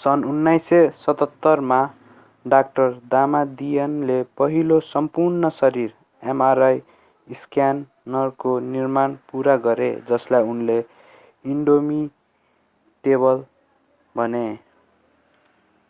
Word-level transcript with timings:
सन् 0.00 0.20
1977 0.26 1.62
मा 1.70 1.78
डा 2.46 2.60
दामादियनले 3.14 4.18
पहिलो 4.42 4.78
सम्पूर्ण-शरीर 4.90 6.36
mri 6.36 6.70
स्क्यानरको 7.28 8.54
निर्माण 8.70 9.18
पूरा 9.32 9.56
गरे 9.68 9.90
जसलाई 10.10 10.50
उनले 10.54 10.78
इन्डोमिटेबल 11.48 13.44
भने 14.16 14.46